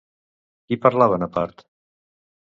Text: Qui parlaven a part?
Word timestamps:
Qui 0.69 0.77
parlaven 0.85 1.25
a 1.25 1.27
part? 1.35 1.61